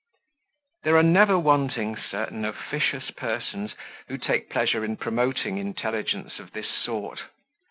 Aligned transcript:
There 0.81 0.97
are 0.97 1.03
never 1.03 1.37
wanting 1.37 1.95
certain 1.95 2.43
officious 2.43 3.11
persons, 3.11 3.75
who 4.07 4.17
take 4.17 4.49
pleasure 4.49 4.83
in 4.83 4.97
promoting 4.97 5.59
intelligence 5.59 6.39
of 6.39 6.53
this 6.53 6.69
sort. 6.83 7.19